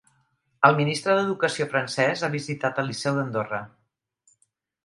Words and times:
El 0.69 0.77
ministre 0.79 1.13
d'Educació 1.17 1.67
francès 1.75 2.23
ha 2.23 2.31
visitat 2.39 2.81
el 2.85 2.91
Liceu 2.93 3.21
d'Andorra 3.21 3.61